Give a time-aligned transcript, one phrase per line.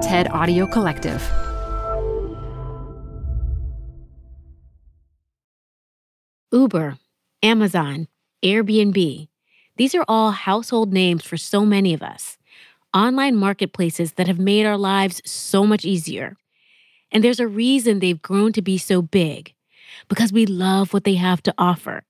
[0.00, 1.22] TED Audio Collective.
[6.50, 6.96] Uber,
[7.42, 8.08] Amazon,
[8.42, 9.28] Airbnb.
[9.76, 12.38] These are all household names for so many of us.
[12.94, 16.38] Online marketplaces that have made our lives so much easier.
[17.12, 19.52] And there's a reason they've grown to be so big
[20.08, 22.04] because we love what they have to offer.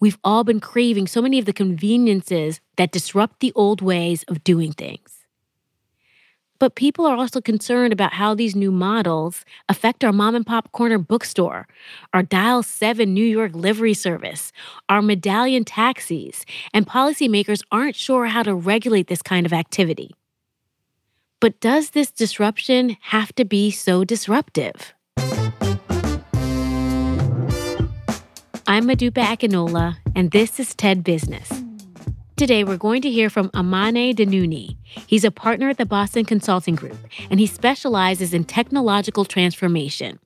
[0.00, 4.42] We've all been craving so many of the conveniences that disrupt the old ways of
[4.42, 5.19] doing things.
[6.60, 10.70] But people are also concerned about how these new models affect our mom and pop
[10.72, 11.66] corner bookstore,
[12.12, 14.52] our Dial 7 New York livery service,
[14.90, 20.10] our medallion taxis, and policymakers aren't sure how to regulate this kind of activity.
[21.40, 24.92] But does this disruption have to be so disruptive?
[28.66, 31.59] I'm Modupe Akinola, and this is TED Business.
[32.40, 34.78] Today, we're going to hear from Amane Dannouni.
[35.06, 36.96] He's a partner at the Boston Consulting Group,
[37.30, 40.18] and he specializes in technological transformation.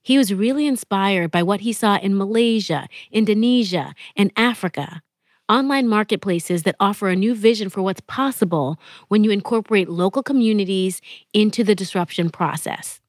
[0.00, 5.02] He was really inspired by what he saw in Malaysia, Indonesia, and Africa
[5.50, 11.02] online marketplaces that offer a new vision for what's possible when you incorporate local communities
[11.34, 13.02] into the disruption process.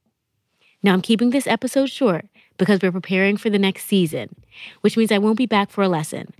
[0.83, 2.25] Now, I'm keeping this episode short
[2.59, 4.35] because we're preparing for the next season,
[4.81, 6.31] which means I won't be back for a lesson.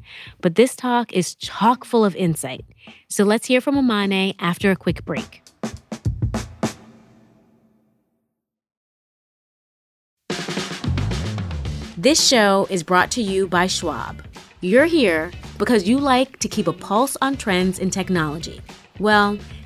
[0.42, 2.64] But this talk is chock full of insight.
[3.08, 5.42] So let's hear from Amane after a quick break.
[11.98, 14.24] This show is brought to you by Schwab.
[14.62, 18.62] You're here because you like to keep a pulse on trends in technology.
[19.00, 19.38] Well,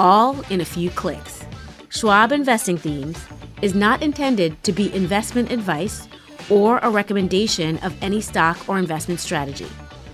[0.00, 1.44] all in a few clicks.
[1.90, 3.22] Schwab Investing Themes
[3.60, 6.08] is not intended to be investment advice
[6.48, 9.68] or a recommendation of any stock or investment strategy.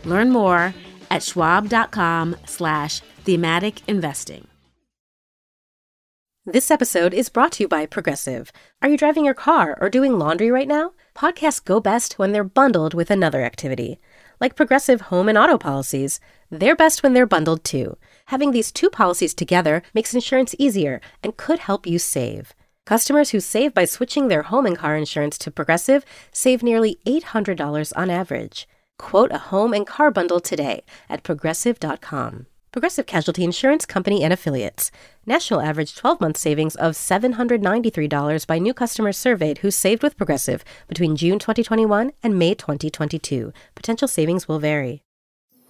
[0.04, 0.74] Learn more
[1.10, 4.48] at schwab.com slash thematic investing.
[6.44, 8.52] This episode is brought to you by Progressive.
[8.82, 10.94] Are you driving your car or doing laundry right now?
[11.14, 14.00] Podcasts go best when they're bundled with another activity.
[14.40, 16.18] Like Progressive home and auto policies,
[16.50, 17.96] they're best when they're bundled too.
[18.26, 22.54] Having these two policies together makes insurance easier and could help you save.
[22.84, 27.92] Customers who save by switching their home and car insurance to Progressive save nearly $800
[27.96, 28.68] on average.
[28.98, 32.46] Quote a home and car bundle today at progressive.com.
[32.72, 34.90] Progressive Casualty Insurance Company and Affiliates.
[35.24, 40.64] National average 12 month savings of $793 by new customers surveyed who saved with Progressive
[40.88, 43.52] between June 2021 and May 2022.
[43.74, 45.05] Potential savings will vary.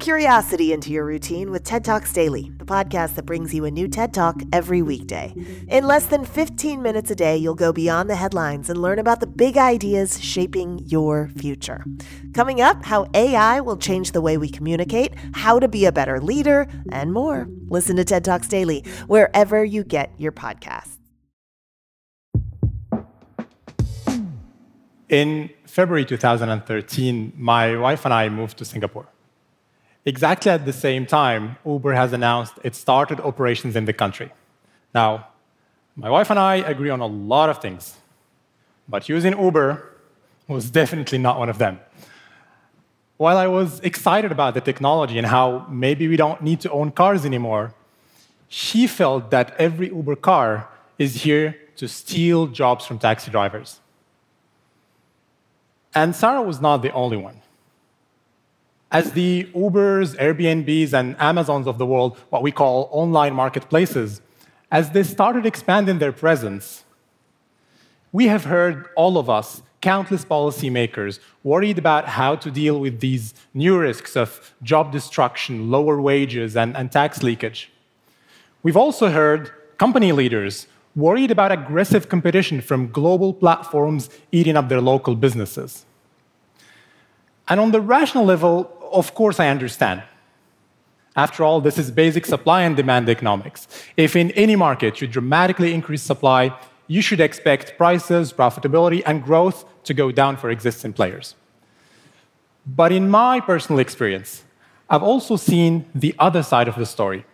[0.00, 3.86] Curiosity into your routine with TED Talks Daily, the podcast that brings you a new
[3.86, 5.34] TED Talk every weekday.
[5.68, 9.20] In less than 15 minutes a day, you'll go beyond the headlines and learn about
[9.20, 11.84] the big ideas shaping your future.
[12.32, 16.18] Coming up, how AI will change the way we communicate, how to be a better
[16.18, 17.46] leader, and more.
[17.68, 20.96] Listen to TED Talks Daily wherever you get your podcasts.
[25.10, 29.06] In February 2013, my wife and I moved to Singapore.
[30.06, 34.32] Exactly at the same time, Uber has announced it started operations in the country.
[34.94, 35.28] Now,
[35.94, 37.98] my wife and I agree on a lot of things,
[38.88, 39.84] but using Uber
[40.48, 41.80] was definitely not one of them.
[43.18, 46.90] While I was excited about the technology and how maybe we don't need to own
[46.90, 47.74] cars anymore,
[48.48, 53.80] she felt that every Uber car is here to steal jobs from taxi drivers.
[55.94, 57.40] And Sarah was not the only one
[58.90, 64.20] as the Ubers, Airbnbs, and Amazons of the world, what we call online marketplaces,
[64.70, 66.84] as they started expanding their presence,
[68.12, 73.32] we have heard, all of us, countless policymakers worried about how to deal with these
[73.54, 77.70] new risks of job destruction, lower wages, and, and tax leakage.
[78.62, 84.80] We've also heard company leaders worried about aggressive competition from global platforms eating up their
[84.80, 85.86] local businesses.
[87.48, 90.02] And on the rational level, of course, I understand.
[91.16, 93.66] After all, this is basic supply and demand economics.
[93.96, 96.56] If in any market you dramatically increase supply,
[96.86, 101.34] you should expect prices, profitability, and growth to go down for existing players.
[102.66, 104.44] But in my personal experience,
[104.88, 107.24] I've also seen the other side of the story,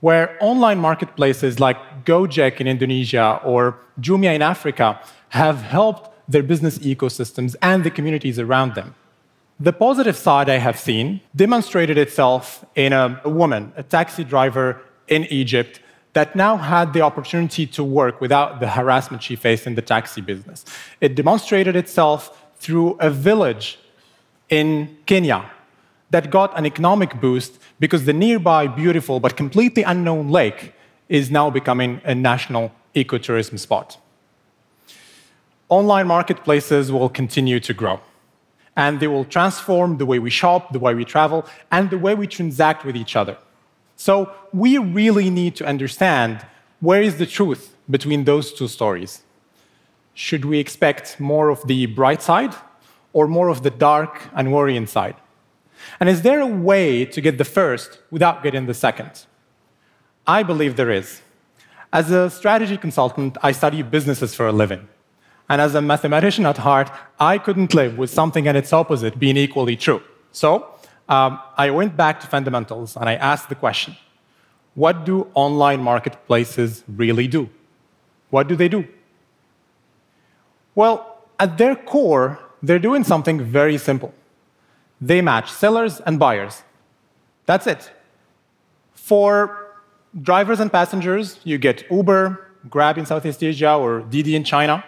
[0.00, 5.00] where online marketplaces like Gojek in Indonesia or Jumia in Africa
[5.30, 8.94] have helped their business ecosystems and the communities around them.
[9.60, 14.80] The positive side I have seen demonstrated itself in a, a woman, a taxi driver
[15.08, 15.80] in Egypt,
[16.14, 20.20] that now had the opportunity to work without the harassment she faced in the taxi
[20.20, 20.64] business.
[21.00, 23.78] It demonstrated itself through a village
[24.48, 25.50] in Kenya
[26.10, 30.74] that got an economic boost because the nearby beautiful but completely unknown lake
[31.08, 33.98] is now becoming a national ecotourism spot.
[35.68, 37.98] Online marketplaces will continue to grow,
[38.76, 42.14] and they will transform the way we shop, the way we travel, and the way
[42.14, 43.36] we transact with each other.
[43.96, 46.44] So we really need to understand
[46.80, 49.22] where is the truth between those two stories.
[50.14, 52.54] Should we expect more of the bright side
[53.12, 55.16] or more of the dark and worrying side?
[56.00, 59.26] And is there a way to get the first without getting the second?
[60.26, 61.22] I believe there is.
[61.92, 64.88] As a strategy consultant, I study businesses for a living.
[65.52, 66.90] And as a mathematician at heart,
[67.20, 70.02] I couldn't live with something and its opposite being equally true.
[70.30, 70.66] So
[71.10, 73.94] um, I went back to fundamentals and I asked the question
[74.72, 77.50] what do online marketplaces really do?
[78.30, 78.88] What do they do?
[80.74, 84.14] Well, at their core, they're doing something very simple.
[85.02, 86.62] They match sellers and buyers.
[87.44, 87.92] That's it.
[88.94, 89.66] For
[90.22, 94.82] drivers and passengers, you get Uber, Grab in Southeast Asia, or Didi in China.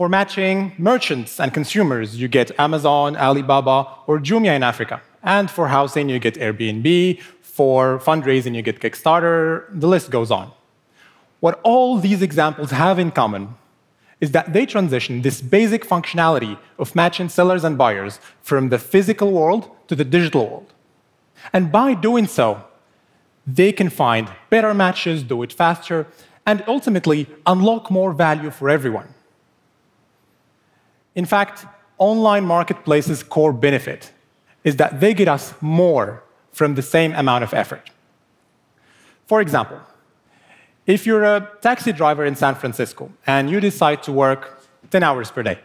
[0.00, 5.02] For matching merchants and consumers, you get Amazon, Alibaba, or Jumia in Africa.
[5.22, 7.20] And for housing, you get Airbnb.
[7.42, 9.66] For fundraising, you get Kickstarter.
[9.78, 10.52] The list goes on.
[11.40, 13.56] What all these examples have in common
[14.22, 19.30] is that they transition this basic functionality of matching sellers and buyers from the physical
[19.30, 20.72] world to the digital world.
[21.52, 22.64] And by doing so,
[23.46, 26.06] they can find better matches, do it faster,
[26.46, 29.14] and ultimately unlock more value for everyone.
[31.14, 31.66] In fact,
[31.98, 34.12] online marketplaces' core benefit
[34.64, 36.22] is that they get us more
[36.52, 37.90] from the same amount of effort.
[39.26, 39.80] For example,
[40.86, 45.30] if you're a taxi driver in San Francisco and you decide to work 10 hours
[45.30, 45.58] per day,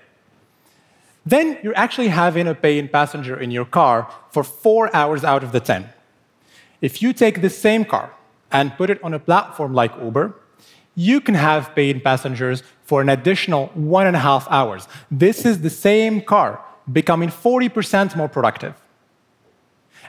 [1.26, 5.52] then you're actually having a paying passenger in your car for four hours out of
[5.52, 5.90] the 10.
[6.82, 8.14] If you take the same car
[8.52, 10.36] and put it on a platform like Uber,
[10.94, 14.88] you can have paying passengers for an additional one and a half hours.
[15.12, 18.76] This is the same car becoming 40% more productive.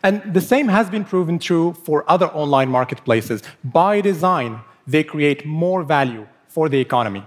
[0.03, 3.43] And the same has been proven true for other online marketplaces.
[3.65, 7.27] By design, they create more value for the economy.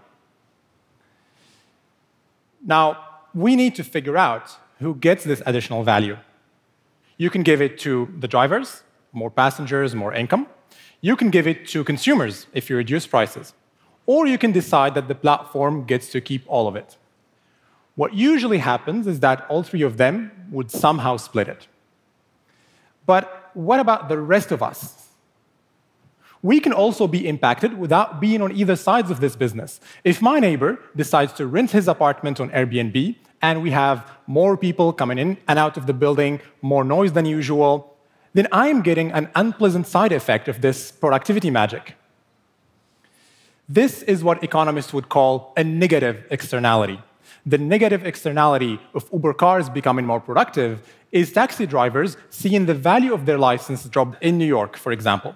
[2.65, 6.17] Now, we need to figure out who gets this additional value.
[7.17, 10.47] You can give it to the drivers, more passengers, more income.
[11.01, 13.53] You can give it to consumers if you reduce prices.
[14.13, 16.97] Or you can decide that the platform gets to keep all of it.
[17.95, 20.13] What usually happens is that all three of them
[20.55, 21.67] would somehow split it.
[23.05, 24.99] But what about the rest of us?
[26.41, 29.79] we can also be impacted without being on either sides of this business.
[30.03, 34.93] If my neighbor decides to rent his apartment on Airbnb and we have more people
[34.93, 37.95] coming in and out of the building, more noise than usual,
[38.33, 41.95] then I'm getting an unpleasant side effect of this productivity magic.
[43.71, 46.99] This is what economists would call a negative externality.
[47.45, 53.13] The negative externality of Uber cars becoming more productive is taxi drivers seeing the value
[53.13, 55.35] of their license drop in New York, for example.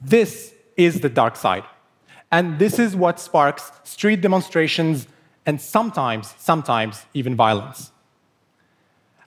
[0.00, 1.62] This is the dark side.
[2.32, 5.06] And this is what sparks street demonstrations
[5.46, 7.92] and sometimes, sometimes even violence.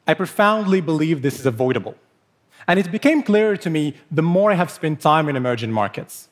[0.06, 1.96] I profoundly believe this is avoidable.
[2.68, 6.28] And it became clearer to me the more I have spent time in emerging markets.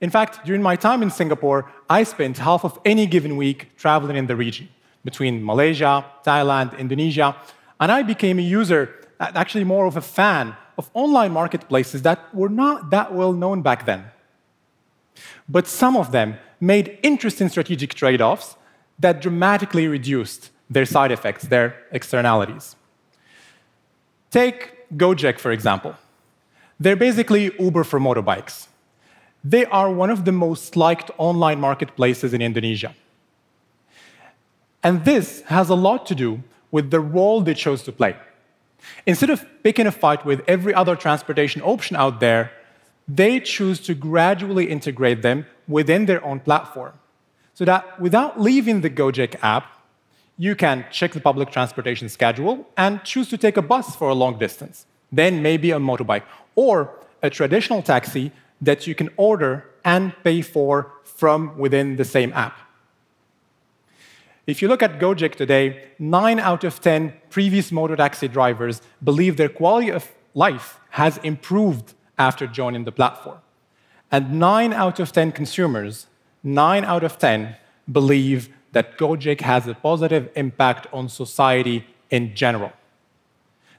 [0.00, 4.16] In fact, during my time in Singapore, I spent half of any given week traveling
[4.16, 4.68] in the region
[5.04, 7.36] between Malaysia, Thailand, Indonesia,
[7.80, 12.48] and I became a user, actually more of a fan of online marketplaces that were
[12.48, 14.04] not that well known back then.
[15.48, 18.56] But some of them made interesting strategic trade offs
[18.98, 22.76] that dramatically reduced their side effects, their externalities.
[24.30, 25.94] Take Gojek, for example.
[26.78, 28.66] They're basically Uber for motorbikes.
[29.50, 32.94] They are one of the most liked online marketplaces in Indonesia.
[34.82, 38.16] And this has a lot to do with the role they chose to play.
[39.06, 42.50] Instead of picking a fight with every other transportation option out there,
[43.06, 46.92] they choose to gradually integrate them within their own platform.
[47.54, 49.66] So that without leaving the Gojek app,
[50.36, 54.14] you can check the public transportation schedule and choose to take a bus for a
[54.14, 56.24] long distance, then maybe a motorbike,
[56.56, 56.90] or
[57.22, 62.58] a traditional taxi that you can order and pay for from within the same app.
[64.46, 69.36] If you look at Gojek today, nine out of 10 previous motor taxi drivers believe
[69.36, 73.38] their quality of life has improved after joining the platform.
[74.12, 76.06] And nine out of 10 consumers,
[76.44, 77.56] nine out of 10,
[77.90, 82.72] believe that Gojek has a positive impact on society in general.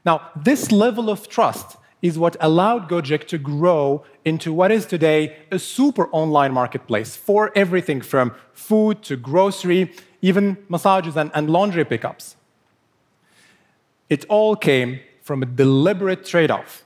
[0.05, 5.37] Now, this level of trust is what allowed Gojek to grow into what is today
[5.51, 11.85] a super online marketplace for everything from food to grocery, even massages and, and laundry
[11.85, 12.35] pickups.
[14.09, 16.83] It all came from a deliberate trade off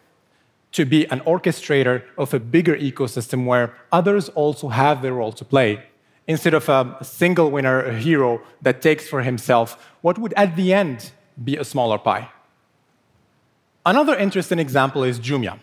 [0.71, 5.43] to be an orchestrator of a bigger ecosystem where others also have their role to
[5.43, 5.83] play,
[6.27, 10.73] instead of a single winner, a hero that takes for himself what would at the
[10.73, 11.11] end
[11.43, 12.29] be a smaller pie.
[13.85, 15.57] Another interesting example is Jumia.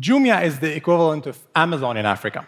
[0.00, 2.46] Jumia is the equivalent of Amazon in Africa,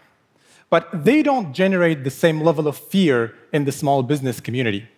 [0.70, 4.88] but they don't generate the same level of fear in the small business community.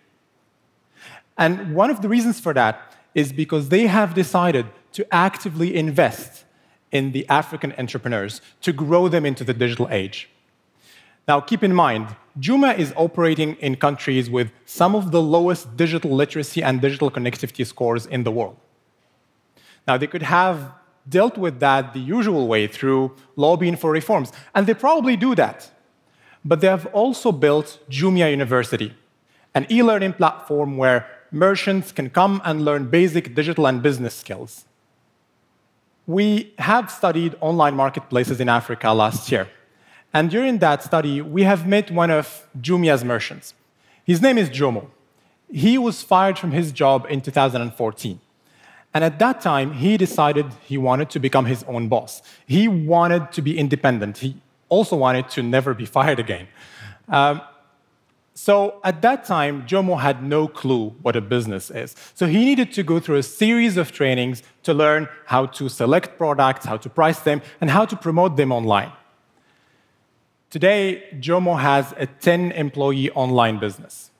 [1.37, 6.45] And one of the reasons for that is because they have decided to actively invest
[6.91, 10.29] in the African entrepreneurs to grow them into the digital age.
[11.27, 16.11] Now, keep in mind, Jumia is operating in countries with some of the lowest digital
[16.11, 18.57] literacy and digital connectivity scores in the world.
[19.87, 20.73] Now, they could have
[21.07, 25.71] dealt with that the usual way through lobbying for reforms, and they probably do that.
[26.43, 28.93] But they have also built Jumia University,
[29.53, 34.65] an e learning platform where merchants can come and learn basic digital and business skills.
[36.07, 39.47] We have studied online marketplaces in Africa last year,
[40.13, 43.53] and during that study, we have met one of Jumia's merchants.
[44.03, 44.87] His name is Jomo.
[45.51, 48.19] He was fired from his job in 2014.
[48.93, 52.21] And at that time, he decided he wanted to become his own boss.
[52.45, 54.17] He wanted to be independent.
[54.17, 54.35] He
[54.69, 56.47] also wanted to never be fired again.
[57.07, 57.41] Um,
[58.33, 61.95] so at that time, Jomo had no clue what a business is.
[62.15, 66.17] So he needed to go through a series of trainings to learn how to select
[66.17, 68.91] products, how to price them, and how to promote them online.
[70.49, 74.10] Today, Jomo has a 10 employee online business.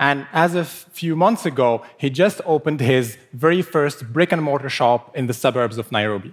[0.00, 4.42] And as of a few months ago, he just opened his very first brick and
[4.42, 6.32] mortar shop in the suburbs of Nairobi.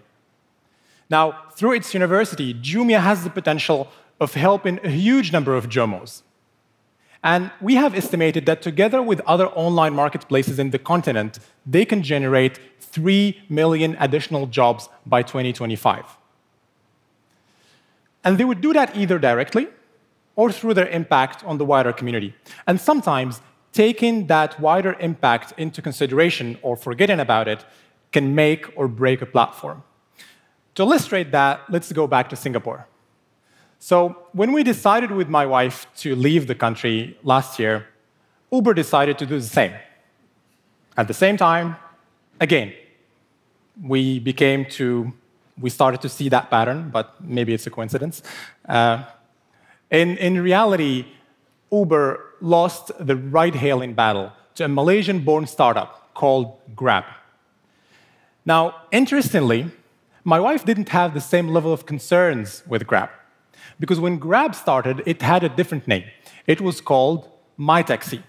[1.09, 3.89] Now, through its university, Jumia has the potential
[4.21, 6.21] of helping a huge number of Jomos.
[7.21, 12.01] And we have estimated that together with other online marketplaces in the continent, they can
[12.01, 16.05] generate 3 million additional jobs by 2025.
[18.23, 19.67] And they would do that either directly
[20.37, 22.33] or through their impact on the wider community.
[22.65, 23.41] And sometimes
[23.77, 27.63] taking that wider impact into consideration or forgetting about it
[28.11, 29.83] can make or break a platform.
[30.75, 32.87] To illustrate that, let's go back to Singapore.
[33.77, 33.97] So,
[34.33, 37.85] when we decided with my wife to leave the country last year,
[38.51, 39.73] Uber decided to do the same.
[41.01, 41.75] At the same time,
[42.39, 42.73] again,
[43.93, 45.13] we became to,
[45.59, 48.23] we started to see that pattern, but maybe it's a coincidence.
[48.67, 49.03] Uh,
[49.91, 51.05] in, in reality,
[51.71, 57.05] Uber lost the ride hailing battle to a Malaysian born startup called Grab.
[58.45, 59.71] Now, interestingly,
[60.23, 63.09] my wife didn't have the same level of concerns with Grab
[63.79, 66.05] because when Grab started, it had a different name.
[66.45, 67.29] It was called
[67.59, 68.23] MyTaxi.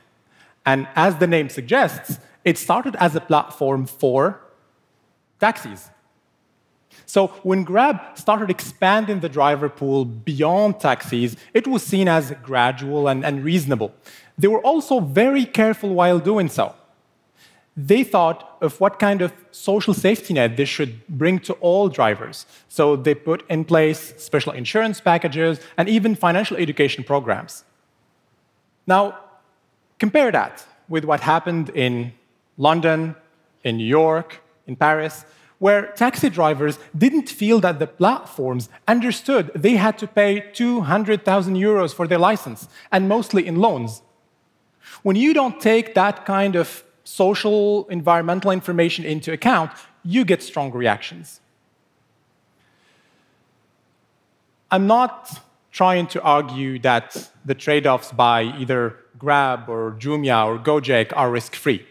[0.66, 4.40] And as the name suggests, it started as a platform for
[5.40, 5.90] taxis.
[7.06, 13.08] So when Grab started expanding the driver pool beyond taxis, it was seen as gradual
[13.08, 13.92] and, and reasonable.
[14.36, 16.74] They were also very careful while doing so.
[17.76, 22.44] They thought of what kind of social safety net they should bring to all drivers.
[22.68, 27.64] So they put in place special insurance packages and even financial education programs.
[28.86, 29.18] Now,
[29.98, 32.12] compare that with what happened in
[32.56, 33.14] London,
[33.62, 35.24] in New York, in Paris
[35.58, 41.92] where taxi drivers didn't feel that the platforms understood they had to pay 200,000 euros
[41.94, 44.02] for their license, and mostly in loans.
[45.02, 49.70] When you don't take that kind of social, environmental information into account,
[50.04, 51.40] you get strong reactions.
[54.70, 55.40] I'm not
[55.72, 61.30] trying to argue that the trade offs by either Grab or Jumia or Gojek are
[61.30, 61.86] risk free.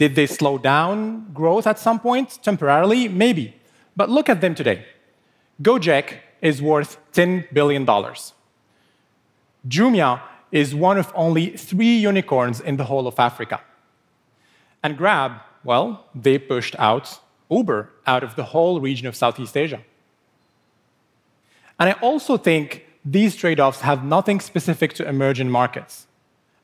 [0.00, 3.06] Did they slow down growth at some point temporarily?
[3.06, 3.54] Maybe.
[3.94, 4.86] But look at them today.
[5.62, 7.84] Gojek is worth $10 billion.
[9.68, 13.60] Jumia is one of only three unicorns in the whole of Africa.
[14.82, 15.32] And Grab,
[15.64, 19.82] well, they pushed out Uber out of the whole region of Southeast Asia.
[21.78, 26.06] And I also think these trade offs have nothing specific to emerging markets.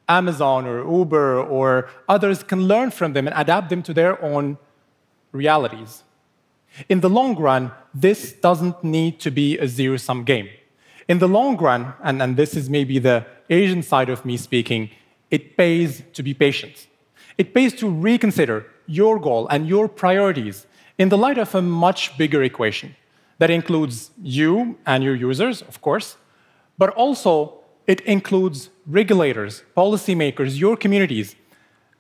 [0.09, 4.59] Amazon or Uber or others can learn from them and adapt them to their own
[5.33, 6.05] realities.
[6.89, 10.49] In the long run, this doesn't need to be a zero sum game.
[11.09, 14.91] In the long run, and, and this is maybe the Asian side of me speaking,
[15.31, 16.87] it pays to be patient.
[17.39, 20.67] It pays to reconsider your goal and your priorities
[20.99, 22.97] in the light of a much bigger equation
[23.39, 26.17] that includes you and your users, of course,
[26.79, 31.35] but also it includes regulators, policymakers, your communities,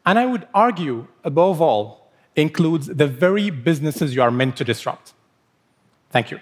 [0.04, 5.14] and I would argue, above all, includes the very businesses you are meant to disrupt.
[6.10, 6.38] Thank you.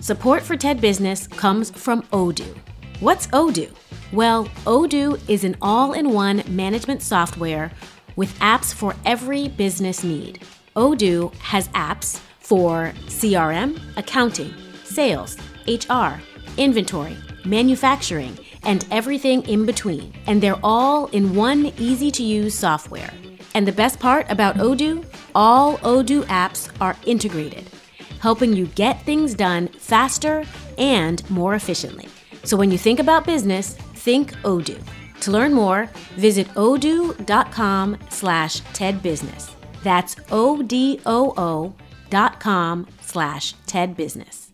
[0.00, 2.54] Support for TED Business comes from Odoo.
[3.00, 3.74] What's Odoo?
[4.12, 7.72] Well, Odoo is an all in one management software
[8.14, 10.42] with apps for every business need.
[10.76, 14.52] Odoo has apps for CRM, accounting,
[14.84, 15.36] sales,
[15.66, 16.20] HR,
[16.58, 20.12] inventory, manufacturing, and everything in between.
[20.26, 23.10] And they're all in one easy to use software.
[23.54, 25.04] And the best part about Odoo?
[25.34, 27.68] All Odoo apps are integrated,
[28.20, 30.44] helping you get things done faster
[30.76, 32.08] and more efficiently.
[32.42, 34.82] So when you think about business, think Odoo.
[35.20, 35.86] To learn more,
[36.16, 39.52] visit odoo.com slash tedbusiness.
[39.82, 41.74] That's O-D-O-O
[42.10, 44.50] dot com slash tedbusiness.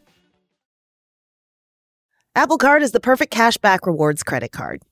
[2.34, 4.82] Apple Card is the perfect cashback rewards credit card.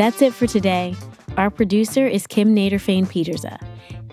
[0.00, 0.96] That's it for today.
[1.36, 3.60] Our producer is Kim Nederveen Pieterse.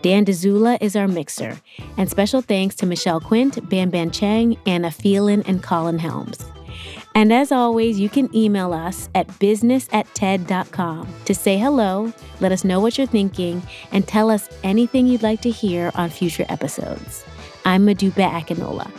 [0.01, 1.57] Dan Dzula is our mixer.
[1.95, 6.43] And special thanks to Michelle Quint, Ban Ban Cheng, Anna Phelan, and Colin Helms.
[7.15, 12.51] And as always, you can email us at business at TED.com to say hello, let
[12.51, 16.45] us know what you're thinking, and tell us anything you'd like to hear on future
[16.49, 17.23] episodes.
[17.63, 18.91] I'm Modupe Akinola.